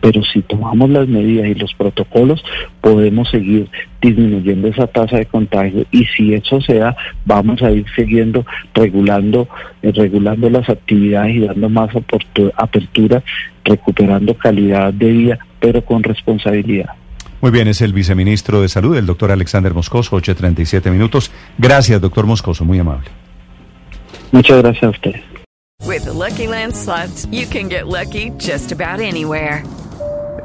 Pero 0.00 0.22
si 0.22 0.42
tomamos 0.42 0.90
las 0.90 1.08
medidas 1.08 1.48
y 1.48 1.54
los 1.54 1.74
protocolos, 1.74 2.42
podemos 2.80 3.28
seguir 3.30 3.68
disminuyendo 4.00 4.68
esa 4.68 4.86
tasa 4.86 5.16
de 5.16 5.26
contagio 5.26 5.84
y 5.90 6.04
si 6.06 6.34
eso 6.34 6.60
se 6.60 6.74
da, 6.74 6.96
vamos 7.24 7.62
a 7.62 7.70
ir 7.70 7.84
siguiendo 7.96 8.44
regulando, 8.74 9.48
eh, 9.82 9.92
regulando 9.92 10.48
las 10.50 10.68
actividades 10.68 11.36
y 11.36 11.40
dando 11.40 11.68
más 11.68 11.90
apertura, 12.56 13.22
recuperando 13.64 14.34
calidad 14.34 14.92
de 14.92 15.10
vida, 15.10 15.38
pero 15.60 15.84
con 15.84 16.02
responsabilidad. 16.02 16.90
Muy 17.40 17.52
bien, 17.52 17.68
es 17.68 17.80
el 17.82 17.92
viceministro 17.92 18.60
de 18.60 18.68
Salud, 18.68 18.96
el 18.96 19.06
doctor 19.06 19.30
Alexander 19.30 19.72
Moscoso, 19.72 20.16
8.37 20.16 20.90
minutos. 20.90 21.30
Gracias, 21.56 22.00
doctor 22.00 22.26
Moscoso, 22.26 22.64
muy 22.64 22.78
amable. 22.78 23.08
Muchas 24.32 24.58
gracias 24.58 24.82
a 24.82 24.90
ustedes. 24.90 25.22
With 25.86 26.04
the 26.04 26.12
Lucky 26.12 26.46
Land 26.46 26.74
slots, 26.74 27.26
you 27.30 27.46
can 27.46 27.68
get 27.68 27.86
lucky 27.86 28.30
just 28.38 28.72
about 28.72 29.00
anywhere. 29.00 29.62